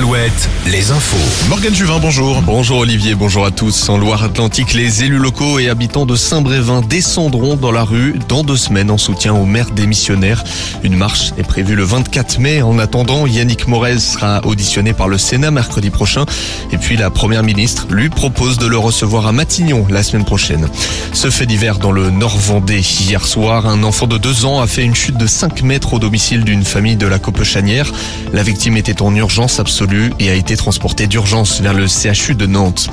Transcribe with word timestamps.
Alouette, 0.00 0.48
les 0.66 0.92
infos. 0.92 1.48
Morgane 1.50 1.74
Juvin, 1.74 1.98
bonjour. 1.98 2.40
Bonjour 2.40 2.78
Olivier, 2.78 3.14
bonjour 3.14 3.44
à 3.44 3.50
tous. 3.50 3.90
En 3.90 3.98
Loire-Atlantique, 3.98 4.72
les 4.72 5.04
élus 5.04 5.18
locaux 5.18 5.58
et 5.58 5.68
habitants 5.68 6.06
de 6.06 6.16
Saint-Brévin 6.16 6.80
descendront 6.80 7.54
dans 7.54 7.70
la 7.70 7.84
rue 7.84 8.18
dans 8.26 8.42
deux 8.42 8.56
semaines 8.56 8.90
en 8.90 8.96
soutien 8.96 9.34
au 9.34 9.44
maire 9.44 9.70
démissionnaire. 9.72 10.42
Une 10.84 10.96
marche 10.96 11.32
est 11.36 11.42
prévue 11.42 11.74
le 11.74 11.82
24 11.82 12.38
mai. 12.38 12.62
En 12.62 12.78
attendant, 12.78 13.26
Yannick 13.26 13.68
Morez 13.68 13.98
sera 13.98 14.40
auditionné 14.46 14.94
par 14.94 15.06
le 15.06 15.18
Sénat 15.18 15.50
mercredi 15.50 15.90
prochain. 15.90 16.24
Et 16.72 16.78
puis 16.78 16.96
la 16.96 17.10
première 17.10 17.42
ministre 17.42 17.86
lui 17.90 18.08
propose 18.08 18.56
de 18.56 18.66
le 18.66 18.78
recevoir 18.78 19.26
à 19.26 19.32
Matignon 19.32 19.86
la 19.90 20.02
semaine 20.02 20.24
prochaine. 20.24 20.66
Ce 21.12 21.28
fait 21.28 21.44
divers 21.44 21.78
dans 21.78 21.92
le 21.92 22.08
Nord-Vendée. 22.08 22.80
Hier 22.80 23.26
soir, 23.26 23.66
un 23.66 23.82
enfant 23.82 24.06
de 24.06 24.16
deux 24.16 24.46
ans 24.46 24.62
a 24.62 24.66
fait 24.66 24.82
une 24.82 24.94
chute 24.94 25.18
de 25.18 25.26
5 25.26 25.60
mètres 25.60 25.92
au 25.92 25.98
domicile 25.98 26.42
d'une 26.44 26.64
famille 26.64 26.96
de 26.96 27.06
la 27.06 27.18
Cope-Chanière. 27.18 27.92
La 28.32 28.42
victime 28.42 28.78
était 28.78 29.02
en 29.02 29.14
urgence 29.14 29.60
absolue 29.60 29.89
et 30.18 30.30
a 30.30 30.34
été 30.34 30.56
transportée 30.56 31.06
d'urgence 31.06 31.60
vers 31.60 31.74
le 31.74 31.86
CHU 31.88 32.34
de 32.34 32.46
Nantes. 32.46 32.88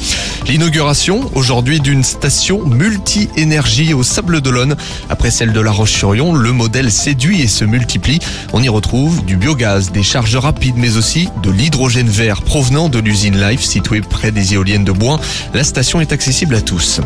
L'inauguration 0.47 1.29
aujourd'hui 1.35 1.79
d'une 1.79 2.03
station 2.03 2.65
multi-énergie 2.65 3.93
au 3.93 4.01
Sable 4.01 4.41
d'Olonne. 4.41 4.75
Après 5.09 5.29
celle 5.29 5.53
de 5.53 5.59
La 5.59 5.71
Roche-sur-Yon, 5.71 6.33
le 6.33 6.51
modèle 6.53 6.91
séduit 6.91 7.41
et 7.41 7.47
se 7.47 7.65
multiplie. 7.65 8.19
On 8.51 8.63
y 8.63 8.69
retrouve 8.69 9.23
du 9.25 9.37
biogaz, 9.37 9.91
des 9.91 10.01
charges 10.01 10.35
rapides, 10.37 10.77
mais 10.77 10.97
aussi 10.97 11.29
de 11.43 11.51
l'hydrogène 11.51 12.09
vert 12.09 12.41
provenant 12.41 12.89
de 12.89 12.99
l'usine 12.99 13.39
Life 13.39 13.61
située 13.61 14.01
près 14.01 14.31
des 14.31 14.55
éoliennes 14.55 14.85
de 14.85 14.91
Bois. 14.91 15.19
La 15.53 15.63
station 15.63 16.01
est 16.01 16.11
accessible 16.11 16.55
à 16.55 16.61
tous. 16.61 16.99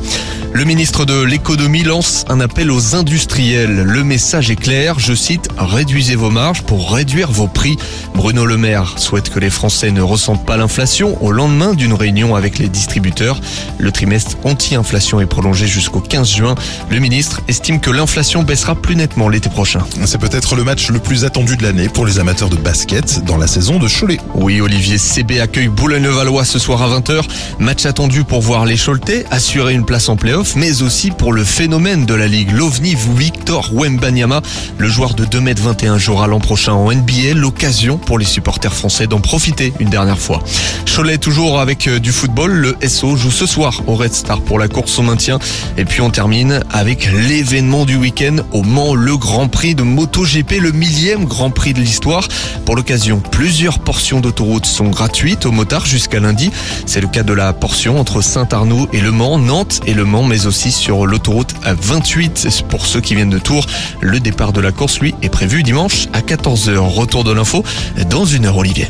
Le 0.53 0.63
ministre 0.63 1.05
de 1.05 1.21
l'économie 1.21 1.83
lance 1.83 2.23
un 2.29 2.39
appel 2.39 2.71
aux 2.71 2.95
industriels. 2.95 3.83
Le 3.83 4.03
message 4.03 4.51
est 4.51 4.55
clair, 4.55 4.99
je 4.99 5.13
cite, 5.13 5.49
réduisez 5.57 6.15
vos 6.15 6.29
marges 6.29 6.61
pour 6.61 6.93
réduire 6.93 7.31
vos 7.31 7.47
prix. 7.47 7.77
Bruno 8.15 8.45
Le 8.45 8.57
Maire 8.57 8.95
souhaite 8.97 9.29
que 9.29 9.39
les 9.39 9.49
Français 9.49 9.70
ne 9.83 10.01
ressentent 10.01 10.45
pas 10.45 10.57
l'inflation 10.57 11.17
au 11.23 11.31
lendemain 11.31 11.73
d'une 11.73 11.93
réunion 11.93 12.35
avec 12.35 12.59
les 12.59 12.67
distributeurs. 12.67 13.39
Le 13.77 13.91
trimestre 13.91 14.37
anti-inflation 14.43 15.21
est 15.21 15.25
prolongé 15.25 15.65
jusqu'au 15.65 16.01
15 16.01 16.29
juin. 16.29 16.55
Le 16.89 16.99
ministre 16.99 17.41
estime 17.47 17.79
que 17.79 17.89
l'inflation 17.89 18.43
baissera 18.43 18.75
plus 18.75 18.95
nettement 18.95 19.29
l'été 19.29 19.49
prochain. 19.49 19.81
C'est 20.05 20.19
peut-être 20.19 20.55
le 20.55 20.63
match 20.63 20.89
le 20.89 20.99
plus 20.99 21.25
attendu 21.25 21.57
de 21.57 21.63
l'année 21.63 21.89
pour 21.89 22.05
les 22.05 22.19
amateurs 22.19 22.49
de 22.49 22.57
basket 22.57 23.23
dans 23.25 23.37
la 23.37 23.47
saison 23.47 23.79
de 23.79 23.87
Cholet. 23.87 24.19
Oui, 24.35 24.61
Olivier 24.61 24.97
CB 24.97 25.39
accueille 25.39 25.69
Boulogne-le-Valois 25.69 26.45
ce 26.45 26.59
soir 26.59 26.81
à 26.83 26.99
20h. 26.99 27.23
Match 27.59 27.85
attendu 27.85 28.23
pour 28.23 28.41
voir 28.41 28.65
les 28.65 28.77
Choletais 28.77 29.25
assurer 29.31 29.73
une 29.73 29.85
place 29.85 30.09
en 30.09 30.17
playoff, 30.17 30.55
mais 30.55 30.81
aussi 30.81 31.11
pour 31.11 31.33
le 31.33 31.43
phénomène 31.43 32.05
de 32.05 32.13
la 32.13 32.27
Ligue, 32.27 32.51
l'OVNI 32.51 32.95
Victor 33.15 33.71
Wembanyama. 33.73 34.41
Le 34.77 34.87
joueur 34.87 35.13
de 35.13 35.25
2m21 35.25 35.97
jouera 35.97 36.27
l'an 36.27 36.39
prochain 36.39 36.73
en 36.73 36.91
NBA, 36.91 37.33
l'occasion 37.35 37.97
pour 37.97 38.19
les 38.19 38.25
supporters 38.25 38.73
français 38.73 39.07
d'en 39.07 39.21
profiter 39.21 39.60
une 39.79 39.89
dernière 39.89 40.19
fois. 40.19 40.41
Cholet 40.93 41.17
toujours 41.17 41.59
avec 41.59 41.87
euh, 41.87 41.99
du 41.99 42.11
football, 42.11 42.51
le 42.51 42.75
SO 42.87 43.15
joue 43.15 43.31
ce 43.31 43.45
soir 43.45 43.81
au 43.87 43.95
Red 43.95 44.13
Star 44.13 44.41
pour 44.41 44.59
la 44.59 44.67
course 44.67 44.99
au 44.99 45.03
maintien. 45.03 45.39
Et 45.77 45.85
puis 45.85 46.01
on 46.01 46.09
termine 46.09 46.61
avec 46.69 47.09
l'événement 47.11 47.85
du 47.85 47.95
week-end 47.95 48.37
au 48.51 48.63
Mans, 48.63 48.93
le 48.93 49.15
Grand 49.15 49.47
Prix 49.47 49.75
de 49.75 49.83
MotoGP, 49.83 50.59
le 50.59 50.71
millième 50.71 51.25
Grand 51.25 51.49
Prix 51.49 51.73
de 51.73 51.79
l'histoire. 51.79 52.27
Pour 52.65 52.75
l'occasion, 52.75 53.21
plusieurs 53.31 53.79
portions 53.79 54.19
d'autoroute 54.19 54.65
sont 54.65 54.89
gratuites 54.89 55.45
aux 55.45 55.51
motards 55.51 55.85
jusqu'à 55.85 56.19
lundi. 56.19 56.51
C'est 56.85 57.01
le 57.01 57.07
cas 57.07 57.23
de 57.23 57.33
la 57.33 57.53
portion 57.53 57.99
entre 57.99 58.21
Saint-Arnaud 58.21 58.89
et 58.91 58.99
Le 58.99 59.11
Mans, 59.11 59.37
Nantes 59.37 59.81
et 59.85 59.93
Le 59.93 60.05
Mans, 60.05 60.23
mais 60.23 60.45
aussi 60.45 60.71
sur 60.71 61.05
l'autoroute 61.05 61.53
A28 61.63 62.63
pour 62.63 62.85
ceux 62.85 63.01
qui 63.01 63.15
viennent 63.15 63.29
de 63.29 63.39
Tours. 63.39 63.65
Le 64.01 64.19
départ 64.19 64.51
de 64.51 64.61
la 64.61 64.71
course, 64.71 64.99
lui, 64.99 65.15
est 65.21 65.29
prévu 65.29 65.63
dimanche 65.63 66.07
à 66.13 66.21
14h. 66.21 66.75
Retour 66.77 67.23
de 67.23 67.31
l'info 67.31 67.63
dans 68.09 68.25
une 68.25 68.45
heure, 68.45 68.57
Olivier. 68.57 68.87